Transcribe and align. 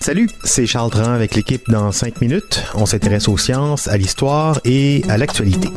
Salut, 0.00 0.28
c'est 0.42 0.66
Charles 0.66 0.90
Dran 0.90 1.12
avec 1.12 1.36
l'équipe 1.36 1.70
dans 1.70 1.92
5 1.92 2.20
minutes. 2.20 2.64
On 2.74 2.86
s'intéresse 2.86 3.28
aux 3.28 3.38
sciences, 3.38 3.86
à 3.86 3.96
l'histoire 3.96 4.58
et 4.64 5.04
à 5.08 5.16
l'actualité. 5.16 5.68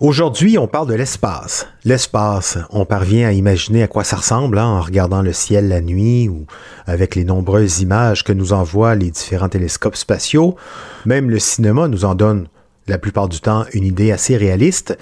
Aujourd'hui, 0.00 0.56
on 0.56 0.66
parle 0.66 0.88
de 0.88 0.94
l'espace. 0.94 1.66
L'espace, 1.84 2.56
on 2.70 2.86
parvient 2.86 3.28
à 3.28 3.32
imaginer 3.32 3.82
à 3.82 3.86
quoi 3.86 4.02
ça 4.02 4.16
ressemble 4.16 4.58
hein, 4.58 4.64
en 4.66 4.80
regardant 4.80 5.20
le 5.20 5.34
ciel 5.34 5.68
la 5.68 5.82
nuit 5.82 6.30
ou 6.30 6.46
avec 6.86 7.16
les 7.16 7.24
nombreuses 7.24 7.80
images 7.80 8.24
que 8.24 8.32
nous 8.32 8.54
envoient 8.54 8.94
les 8.94 9.10
différents 9.10 9.50
télescopes 9.50 9.96
spatiaux. 9.96 10.56
Même 11.04 11.28
le 11.28 11.38
cinéma 11.38 11.88
nous 11.88 12.06
en 12.06 12.14
donne 12.14 12.48
la 12.88 12.98
plupart 12.98 13.28
du 13.28 13.40
temps 13.40 13.64
une 13.72 13.84
idée 13.84 14.12
assez 14.12 14.36
réaliste, 14.36 14.96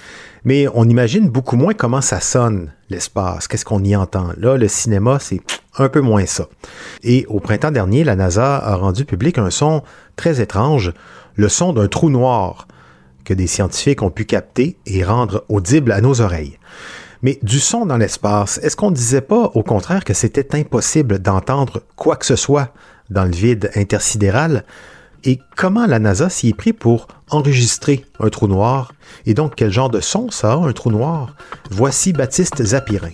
mais 0.44 0.66
on 0.74 0.88
imagine 0.88 1.28
beaucoup 1.28 1.56
moins 1.56 1.74
comment 1.74 2.00
ça 2.00 2.20
sonne, 2.20 2.72
l'espace, 2.90 3.48
qu'est-ce 3.48 3.64
qu'on 3.64 3.82
y 3.84 3.94
entend. 3.96 4.28
Là, 4.36 4.56
le 4.56 4.68
cinéma, 4.68 5.18
c'est 5.20 5.40
un 5.76 5.88
peu 5.88 6.00
moins 6.00 6.26
ça. 6.26 6.48
Et 7.02 7.26
au 7.28 7.40
printemps 7.40 7.70
dernier, 7.70 8.04
la 8.04 8.16
NASA 8.16 8.56
a 8.56 8.76
rendu 8.76 9.04
public 9.04 9.38
un 9.38 9.50
son 9.50 9.82
très 10.16 10.40
étrange, 10.40 10.92
le 11.34 11.48
son 11.48 11.72
d'un 11.72 11.88
trou 11.88 12.10
noir 12.10 12.68
que 13.24 13.34
des 13.34 13.46
scientifiques 13.46 14.02
ont 14.02 14.10
pu 14.10 14.24
capter 14.24 14.76
et 14.86 15.02
rendre 15.02 15.44
audible 15.48 15.92
à 15.92 16.00
nos 16.00 16.20
oreilles. 16.20 16.58
Mais 17.22 17.38
du 17.42 17.58
son 17.58 17.86
dans 17.86 17.96
l'espace, 17.96 18.60
est-ce 18.62 18.76
qu'on 18.76 18.90
ne 18.90 18.96
disait 18.96 19.22
pas 19.22 19.50
au 19.54 19.62
contraire 19.62 20.04
que 20.04 20.12
c'était 20.12 20.54
impossible 20.54 21.18
d'entendre 21.20 21.82
quoi 21.96 22.16
que 22.16 22.26
ce 22.26 22.36
soit 22.36 22.74
dans 23.08 23.24
le 23.24 23.30
vide 23.30 23.70
intersidéral? 23.74 24.64
Et 25.24 25.40
comment 25.56 25.86
la 25.86 25.98
NASA 25.98 26.28
s'y 26.28 26.50
est 26.50 26.56
pris 26.56 26.72
pour 26.72 27.08
enregistrer 27.30 28.04
un 28.20 28.28
trou 28.28 28.46
noir, 28.46 28.92
et 29.26 29.34
donc 29.34 29.54
quel 29.56 29.72
genre 29.72 29.90
de 29.90 30.00
son 30.00 30.30
ça 30.30 30.52
a, 30.52 30.56
un 30.56 30.72
trou 30.72 30.90
noir? 30.90 31.34
Voici 31.70 32.12
Baptiste 32.12 32.62
Zapirin. 32.62 33.10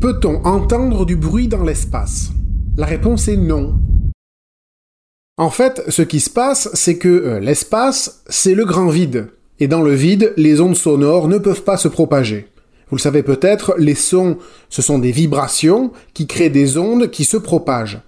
Peut-on 0.00 0.44
entendre 0.44 1.04
du 1.04 1.16
bruit 1.16 1.48
dans 1.48 1.64
l'espace? 1.64 2.30
La 2.76 2.86
réponse 2.86 3.28
est 3.28 3.36
non. 3.36 3.80
En 5.36 5.50
fait, 5.50 5.82
ce 5.88 6.02
qui 6.02 6.20
se 6.20 6.30
passe, 6.30 6.68
c'est 6.74 6.98
que 6.98 7.08
euh, 7.08 7.40
l'espace, 7.40 8.22
c'est 8.28 8.54
le 8.54 8.64
grand 8.64 8.88
vide. 8.88 9.28
Et 9.60 9.68
dans 9.68 9.82
le 9.82 9.92
vide, 9.92 10.32
les 10.36 10.60
ondes 10.60 10.76
sonores 10.76 11.28
ne 11.28 11.38
peuvent 11.38 11.62
pas 11.62 11.76
se 11.76 11.88
propager. 11.88 12.48
Vous 12.90 12.96
le 12.96 13.02
savez 13.02 13.22
peut-être, 13.22 13.74
les 13.78 13.94
sons, 13.94 14.38
ce 14.70 14.82
sont 14.82 14.98
des 14.98 15.12
vibrations 15.12 15.92
qui 16.14 16.26
créent 16.26 16.50
des 16.50 16.78
ondes 16.78 17.10
qui 17.10 17.24
se 17.24 17.36
propagent. 17.36 18.00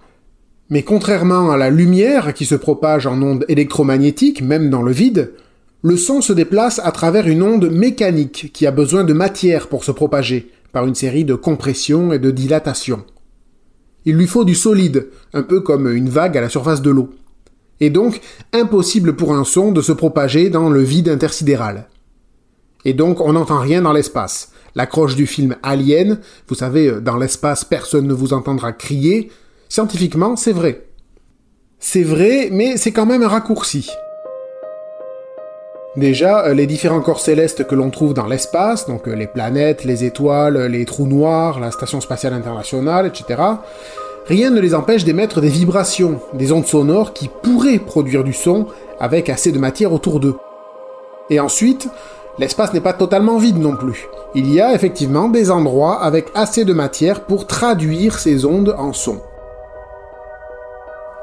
Mais 0.69 0.83
contrairement 0.83 1.51
à 1.51 1.57
la 1.57 1.69
lumière 1.69 2.33
qui 2.33 2.45
se 2.45 2.55
propage 2.55 3.05
en 3.05 3.21
ondes 3.21 3.45
électromagnétiques, 3.47 4.41
même 4.41 4.69
dans 4.69 4.81
le 4.81 4.91
vide, 4.91 5.33
le 5.83 5.97
son 5.97 6.21
se 6.21 6.33
déplace 6.33 6.79
à 6.83 6.91
travers 6.91 7.27
une 7.27 7.43
onde 7.43 7.69
mécanique 7.69 8.51
qui 8.53 8.65
a 8.65 8.71
besoin 8.71 9.03
de 9.03 9.13
matière 9.13 9.67
pour 9.67 9.83
se 9.83 9.91
propager, 9.91 10.51
par 10.71 10.87
une 10.87 10.95
série 10.95 11.25
de 11.25 11.35
compressions 11.35 12.13
et 12.13 12.19
de 12.19 12.31
dilatations. 12.31 13.03
Il 14.05 14.15
lui 14.15 14.27
faut 14.27 14.45
du 14.45 14.55
solide, 14.55 15.09
un 15.33 15.43
peu 15.43 15.61
comme 15.61 15.91
une 15.91 16.09
vague 16.09 16.37
à 16.37 16.41
la 16.41 16.49
surface 16.49 16.81
de 16.81 16.89
l'eau. 16.89 17.09
Et 17.79 17.89
donc, 17.89 18.21
impossible 18.53 19.15
pour 19.15 19.33
un 19.33 19.43
son 19.43 19.71
de 19.71 19.81
se 19.81 19.91
propager 19.91 20.49
dans 20.49 20.69
le 20.69 20.81
vide 20.81 21.09
intersidéral. 21.09 21.87
Et 22.85 22.93
donc, 22.93 23.19
on 23.21 23.33
n'entend 23.33 23.59
rien 23.59 23.81
dans 23.81 23.93
l'espace. 23.93 24.51
L'accroche 24.75 25.15
du 25.15 25.27
film 25.27 25.55
Alien, 25.63 26.19
vous 26.47 26.55
savez, 26.55 27.01
dans 27.01 27.17
l'espace, 27.17 27.65
personne 27.65 28.07
ne 28.07 28.13
vous 28.13 28.33
entendra 28.33 28.71
crier, 28.71 29.29
Scientifiquement, 29.71 30.35
c'est 30.35 30.51
vrai. 30.51 30.81
C'est 31.79 32.03
vrai, 32.03 32.49
mais 32.51 32.75
c'est 32.75 32.91
quand 32.91 33.05
même 33.05 33.23
un 33.23 33.29
raccourci. 33.29 33.89
Déjà, 35.95 36.45
euh, 36.45 36.53
les 36.53 36.67
différents 36.67 36.99
corps 36.99 37.21
célestes 37.21 37.65
que 37.65 37.73
l'on 37.73 37.89
trouve 37.89 38.13
dans 38.13 38.27
l'espace, 38.27 38.85
donc 38.85 39.07
euh, 39.07 39.15
les 39.15 39.27
planètes, 39.27 39.85
les 39.85 40.03
étoiles, 40.03 40.65
les 40.65 40.83
trous 40.83 41.07
noirs, 41.07 41.61
la 41.61 41.71
Station 41.71 42.01
spatiale 42.01 42.33
internationale, 42.33 43.07
etc., 43.07 43.41
rien 44.27 44.49
ne 44.49 44.59
les 44.59 44.75
empêche 44.75 45.05
d'émettre 45.05 45.39
des 45.39 45.47
vibrations, 45.47 46.19
des 46.33 46.51
ondes 46.51 46.67
sonores 46.67 47.13
qui 47.13 47.29
pourraient 47.41 47.79
produire 47.79 48.25
du 48.25 48.33
son 48.33 48.67
avec 48.99 49.29
assez 49.29 49.53
de 49.53 49.59
matière 49.59 49.93
autour 49.93 50.19
d'eux. 50.19 50.35
Et 51.29 51.39
ensuite, 51.39 51.87
l'espace 52.39 52.73
n'est 52.73 52.81
pas 52.81 52.93
totalement 52.93 53.37
vide 53.37 53.59
non 53.59 53.75
plus. 53.75 54.07
Il 54.35 54.51
y 54.51 54.61
a 54.61 54.73
effectivement 54.73 55.29
des 55.29 55.51
endroits 55.51 56.01
avec 56.01 56.27
assez 56.35 56.65
de 56.65 56.73
matière 56.73 57.21
pour 57.21 57.47
traduire 57.47 58.19
ces 58.19 58.45
ondes 58.45 58.75
en 58.77 58.93
son. 58.93 59.21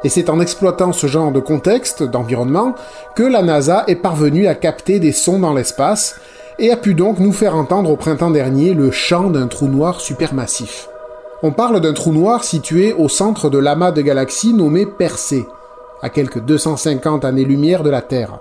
Et 0.05 0.09
c'est 0.09 0.31
en 0.31 0.41
exploitant 0.41 0.93
ce 0.93 1.07
genre 1.07 1.33
de 1.33 1.41
contexte, 1.41 2.03
d'environnement, 2.03 2.75
que 3.17 3.25
la 3.25 3.43
NASA 3.43 3.85
est 3.89 3.97
parvenue 3.97 4.47
à 4.47 4.55
capter 4.55 5.01
des 5.01 5.13
sons 5.13 5.41
dans 5.41 5.55
l'espace, 5.55 6.21
et 6.61 6.71
a 6.71 6.77
pu 6.77 6.95
donc 6.95 7.19
nous 7.19 7.33
faire 7.33 7.57
entendre 7.57 7.91
au 7.91 7.97
printemps 7.97 8.31
dernier 8.31 8.75
le 8.75 8.91
chant 8.91 9.31
d'un 9.31 9.47
trou 9.47 9.67
noir 9.67 10.01
supermassif. 10.01 10.89
On 11.43 11.53
parle 11.53 11.81
d'un 11.81 11.93
trou 11.93 12.13
noir 12.13 12.43
situé 12.43 12.93
au 12.93 13.09
centre 13.09 13.49
de 13.49 13.59
l'amas 13.59 13.93
de 13.93 14.03
galaxies 14.03 14.53
nommé 14.53 14.87
Persée, 14.87 15.47
à 16.03 16.11
quelques 16.11 16.41
250 16.41 17.25
années-lumière 17.25 17.83
de 17.83 17.91
la 17.91 18.03
Terre. 18.03 18.41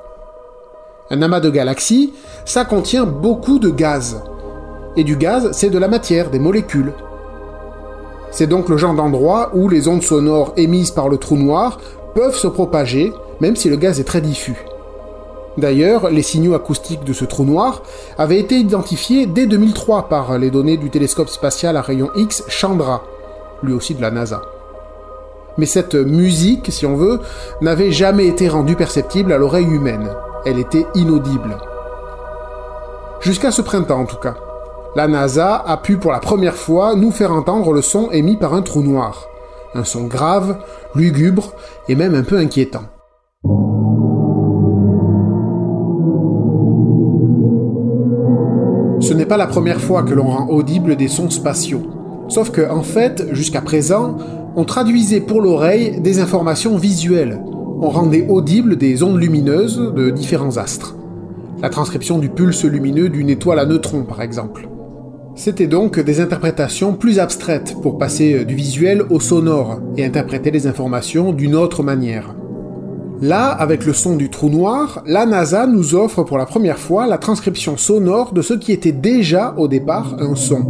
Un 1.10 1.22
amas 1.22 1.40
de 1.40 1.50
galaxies, 1.50 2.14
ça 2.44 2.66
contient 2.66 3.06
beaucoup 3.06 3.60
de 3.60 3.70
gaz. 3.70 4.22
Et 4.98 5.06
du 5.06 5.16
gaz, 5.16 5.50
c'est 5.54 5.70
de 5.70 5.78
la 5.78 5.88
matière, 5.88 6.30
des 6.30 6.40
molécules. 6.40 6.92
C'est 8.32 8.48
donc 8.48 8.68
le 8.68 8.76
genre 8.76 8.94
d'endroit 8.94 9.52
où 9.54 9.70
les 9.70 9.88
ondes 9.88 10.04
sonores 10.04 10.54
émises 10.58 10.92
par 10.92 11.08
le 11.08 11.18
trou 11.18 11.38
noir 11.38 11.80
peuvent 12.14 12.36
se 12.36 12.48
propager, 12.48 13.14
même 13.40 13.56
si 13.56 13.70
le 13.70 13.78
gaz 13.78 14.02
est 14.02 14.04
très 14.04 14.20
diffus. 14.20 14.58
D'ailleurs, 15.58 16.10
les 16.10 16.22
signaux 16.22 16.56
acoustiques 16.56 17.06
de 17.06 17.14
ce 17.14 17.24
trou 17.24 17.46
noir 17.46 17.84
avaient 18.18 18.40
été 18.40 18.56
identifiés 18.56 19.28
dès 19.28 19.48
2003 19.48 20.10
par 20.10 20.38
les 20.38 20.52
données 20.52 20.78
du 20.78 20.90
télescope 20.90 21.30
spatial 21.30 21.78
à 21.78 21.82
rayon 21.82 22.10
X 22.16 22.44
Chandra, 22.50 23.04
lui 23.64 23.74
aussi 23.74 23.96
de 23.96 24.02
la 24.02 24.12
NASA. 24.12 24.42
Mais 25.58 25.66
cette 25.66 25.96
musique, 25.96 26.72
si 26.72 26.86
on 26.86 26.96
veut, 26.96 27.22
n'avait 27.62 27.92
jamais 27.92 28.28
été 28.28 28.50
rendue 28.50 28.76
perceptible 28.76 29.32
à 29.32 29.38
l'oreille 29.38 29.66
humaine. 29.66 30.10
Elle 30.46 30.60
était 30.60 30.86
inaudible. 30.96 31.58
Jusqu'à 33.20 33.52
ce 33.52 33.62
printemps 33.62 34.02
en 34.02 34.06
tout 34.06 34.18
cas 34.18 34.36
la 34.98 35.08
NASA 35.08 35.56
a 35.56 35.78
pu 35.78 35.98
pour 35.98 36.12
la 36.12 36.20
première 36.20 36.56
fois 36.56 36.96
nous 36.96 37.12
faire 37.12 37.32
entendre 37.32 37.72
le 37.72 37.84
son 37.84 38.10
émis 38.10 38.36
par 38.36 38.56
un 38.56 38.64
trou 38.64 38.82
noir. 38.82 39.28
Un 39.76 39.84
son 39.84 40.06
grave, 40.06 40.58
lugubre 40.96 41.54
et 41.88 41.94
même 41.94 42.16
un 42.16 42.24
peu 42.24 42.38
inquiétant. 42.38 42.82
Ce 49.00 49.14
n'est 49.14 49.28
pas 49.28 49.38
la 49.38 49.46
première 49.46 49.80
fois 49.80 50.02
que 50.02 50.16
l'on 50.16 50.30
rend 50.30 50.48
audible 50.50 50.96
des 50.96 51.08
sons 51.08 51.30
spatiaux. 51.30 51.84
Sauf 52.28 52.50
que, 52.50 52.68
en 52.68 52.82
fait, 52.82 53.28
jusqu'à 53.34 53.62
présent, 53.62 54.18
on 54.56 54.64
traduisait 54.64 55.22
pour 55.22 55.42
l'oreille 55.42 56.02
des 56.02 56.20
informations 56.20 56.76
visuelles. 56.76 57.40
On 57.80 57.90
rendait 57.90 58.26
audibles 58.28 58.76
des 58.76 59.04
ondes 59.04 59.20
lumineuses 59.20 59.94
de 59.96 60.10
différents 60.10 60.58
astres. 60.58 60.96
La 61.62 61.70
transcription 61.70 62.18
du 62.18 62.28
pulse 62.28 62.66
lumineux 62.66 63.10
d'une 63.10 63.30
étoile 63.30 63.60
à 63.60 63.66
neutrons, 63.66 64.04
par 64.04 64.24
exemple. 64.24 64.68
C'était 65.36 65.68
donc 65.68 66.00
des 66.00 66.20
interprétations 66.20 66.94
plus 66.94 67.20
abstraites 67.20 67.76
pour 67.84 68.00
passer 68.00 68.46
du 68.46 68.56
visuel 68.56 69.04
au 69.12 69.20
sonore 69.20 69.80
et 69.96 70.04
interpréter 70.04 70.50
les 70.50 70.66
informations 70.66 71.34
d'une 71.34 71.54
autre 71.54 71.84
manière. 71.84 72.34
Là, 73.22 73.50
avec 73.50 73.86
le 73.86 73.94
son 73.94 74.16
du 74.16 74.32
trou 74.32 74.50
noir, 74.50 75.04
la 75.06 75.28
NASA 75.28 75.68
nous 75.68 75.94
offre 75.94 76.24
pour 76.24 76.40
la 76.40 76.48
première 76.48 76.80
fois 76.80 77.06
la 77.06 77.20
transcription 77.20 77.78
sonore 77.78 78.34
de 78.34 78.42
ce 78.42 78.56
qui 78.56 78.72
était 78.72 78.92
déjà 78.92 79.54
au 79.58 79.68
départ 79.68 80.16
un 80.20 80.34
son. 80.34 80.64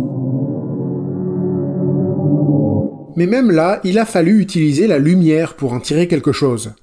Mais 3.16 3.28
même 3.28 3.52
là, 3.52 3.80
il 3.86 3.98
a 3.98 4.06
fallu 4.06 4.42
utiliser 4.42 4.88
la 4.88 5.00
lumière 5.00 5.56
pour 5.56 5.72
en 5.72 5.80
tirer 5.80 6.10
quelque 6.10 6.34
chose. 6.34 6.74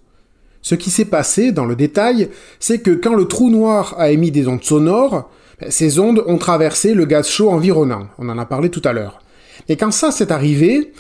Ce 0.64 0.75
qui 0.75 0.90
s'est 0.90 1.05
passé, 1.05 1.52
dans 1.52 1.66
le 1.66 1.76
détail, 1.76 2.31
c'est 2.58 2.78
que 2.78 2.90
quand 2.90 3.14
le 3.14 3.26
trou 3.26 3.50
noir 3.50 3.94
a 3.99 4.11
émis 4.11 4.31
des 4.31 4.49
ondes 4.49 4.64
sonores, 4.64 5.31
ces 5.69 5.99
ondes 5.99 6.25
ont 6.26 6.38
traversé 6.38 6.94
le 6.94 7.05
gaz 7.05 7.28
chaud 7.28 7.50
environnant, 7.50 8.08
on 8.19 8.31
en 8.31 8.38
a 8.38 8.46
parlé 8.46 8.70
tout 8.70 8.81
à 8.87 8.94
l'heure. 8.94 9.20
Et 9.69 9.76
quand 9.76 9.90
ça 9.90 10.11
s'est 10.11 10.32
arrivé, 10.32 10.93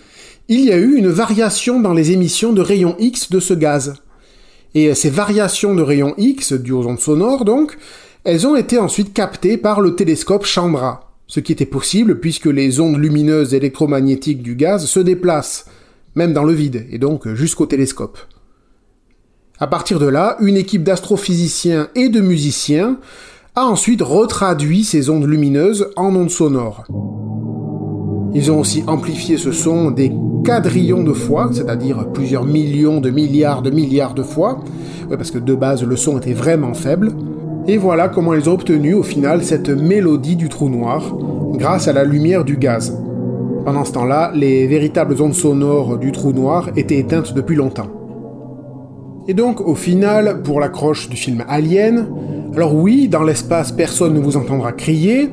il 0.48 0.60
y 0.60 0.70
a 0.70 0.76
eu 0.76 0.96
une 0.96 1.08
variation 1.08 1.80
dans 1.80 1.94
les 1.94 2.12
émissions 2.12 2.52
de 2.52 2.60
rayons 2.60 2.94
X 2.98 3.30
de 3.30 3.40
ce 3.40 3.54
gaz. 3.54 3.94
Et 4.74 4.94
ces 4.94 5.08
variations 5.08 5.74
de 5.74 5.82
rayons 5.82 6.14
X, 6.18 6.52
dues 6.52 6.72
aux 6.72 6.86
ondes 6.86 7.00
sonores 7.00 7.46
donc, 7.46 7.78
elles 8.24 8.46
ont 8.46 8.56
été 8.56 8.76
ensuite 8.78 9.14
captées 9.14 9.56
par 9.56 9.80
le 9.80 9.96
télescope 9.96 10.44
Chandra, 10.44 11.10
ce 11.26 11.40
qui 11.40 11.52
était 11.52 11.64
possible 11.64 12.20
puisque 12.20 12.46
les 12.46 12.80
ondes 12.80 12.98
lumineuses 12.98 13.54
électromagnétiques 13.54 14.42
du 14.42 14.56
gaz 14.56 14.84
se 14.84 15.00
déplacent, 15.00 15.64
même 16.16 16.34
dans 16.34 16.44
le 16.44 16.52
vide, 16.52 16.86
et 16.90 16.98
donc 16.98 17.32
jusqu'au 17.32 17.64
télescope. 17.64 18.18
À 19.60 19.68
partir 19.68 20.00
de 20.00 20.06
là, 20.06 20.36
une 20.40 20.56
équipe 20.56 20.82
d'astrophysiciens 20.82 21.86
et 21.94 22.08
de 22.08 22.20
musiciens 22.20 22.96
a 23.54 23.64
ensuite 23.64 24.02
retraduit 24.02 24.82
ces 24.82 25.10
ondes 25.10 25.26
lumineuses 25.26 25.90
en 25.94 26.14
ondes 26.16 26.30
sonores. 26.30 26.84
Ils 28.34 28.50
ont 28.50 28.58
aussi 28.58 28.82
amplifié 28.88 29.36
ce 29.36 29.52
son 29.52 29.92
des 29.92 30.12
quadrillions 30.44 31.04
de 31.04 31.12
fois, 31.12 31.50
c'est-à-dire 31.52 32.08
plusieurs 32.12 32.44
millions 32.44 33.00
de 33.00 33.10
milliards 33.10 33.62
de 33.62 33.70
milliards 33.70 34.14
de 34.14 34.24
fois, 34.24 34.58
parce 35.08 35.30
que 35.30 35.38
de 35.38 35.54
base 35.54 35.84
le 35.84 35.94
son 35.94 36.18
était 36.18 36.32
vraiment 36.32 36.74
faible. 36.74 37.12
Et 37.68 37.76
voilà 37.76 38.08
comment 38.08 38.34
ils 38.34 38.50
ont 38.50 38.54
obtenu 38.54 38.94
au 38.94 39.04
final 39.04 39.44
cette 39.44 39.68
mélodie 39.70 40.34
du 40.34 40.48
trou 40.48 40.68
noir, 40.68 41.14
grâce 41.52 41.86
à 41.86 41.92
la 41.92 42.02
lumière 42.02 42.44
du 42.44 42.56
gaz. 42.56 42.98
Pendant 43.64 43.84
ce 43.84 43.92
temps-là, 43.92 44.32
les 44.34 44.66
véritables 44.66 45.22
ondes 45.22 45.32
sonores 45.32 45.96
du 45.96 46.10
trou 46.10 46.32
noir 46.32 46.70
étaient 46.74 46.98
éteintes 46.98 47.34
depuis 47.34 47.54
longtemps. 47.54 48.03
Et 49.26 49.34
donc, 49.34 49.60
au 49.60 49.74
final, 49.74 50.42
pour 50.42 50.60
l'accroche 50.60 51.08
du 51.08 51.16
film 51.16 51.44
Alien, 51.48 52.08
alors 52.54 52.74
oui, 52.74 53.08
dans 53.08 53.22
l'espace, 53.22 53.72
personne 53.72 54.14
ne 54.14 54.20
vous 54.20 54.36
entendra 54.36 54.72
crier, 54.72 55.30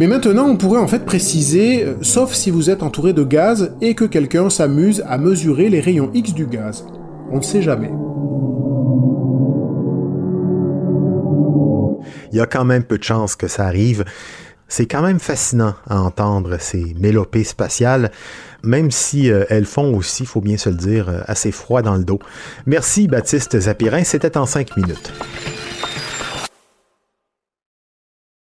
mais 0.00 0.06
maintenant 0.06 0.46
on 0.48 0.56
pourrait 0.56 0.80
en 0.80 0.86
fait 0.86 1.04
préciser, 1.04 1.84
euh, 1.84 1.94
sauf 2.02 2.34
si 2.34 2.50
vous 2.50 2.68
êtes 2.68 2.82
entouré 2.82 3.12
de 3.12 3.24
gaz 3.24 3.74
et 3.80 3.94
que 3.94 4.04
quelqu'un 4.04 4.50
s'amuse 4.50 5.02
à 5.06 5.18
mesurer 5.18 5.68
les 5.68 5.80
rayons 5.80 6.10
X 6.14 6.34
du 6.34 6.46
gaz. 6.46 6.84
On 7.30 7.38
ne 7.38 7.42
sait 7.42 7.62
jamais. 7.62 7.90
Il 12.32 12.36
y 12.36 12.40
a 12.40 12.46
quand 12.46 12.64
même 12.64 12.82
peu 12.82 12.98
de 12.98 13.04
chances 13.04 13.34
que 13.34 13.48
ça 13.48 13.64
arrive. 13.64 14.04
C'est 14.68 14.86
quand 14.86 15.02
même 15.02 15.18
fascinant 15.18 15.74
à 15.88 16.00
entendre 16.00 16.58
ces 16.60 16.94
mélopées 16.98 17.44
spatiales 17.44 18.10
même 18.62 18.90
si 18.90 19.30
euh, 19.30 19.44
elles 19.48 19.66
font 19.66 19.94
aussi, 19.94 20.26
faut 20.26 20.40
bien 20.40 20.56
se 20.56 20.68
le 20.68 20.76
dire, 20.76 21.08
euh, 21.08 21.20
assez 21.26 21.52
froid 21.52 21.82
dans 21.82 21.94
le 21.94 22.04
dos. 22.04 22.18
Merci 22.66 23.08
Baptiste 23.08 23.58
Zapirin, 23.58 24.04
c'était 24.04 24.36
en 24.36 24.46
cinq 24.46 24.76
minutes. 24.76 25.12